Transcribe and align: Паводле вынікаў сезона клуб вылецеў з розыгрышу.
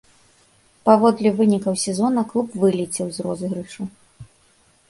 Паводле 0.89 1.29
вынікаў 1.41 1.77
сезона 1.83 2.21
клуб 2.31 2.47
вылецеў 2.65 3.07
з 3.19 3.27
розыгрышу. 3.27 3.83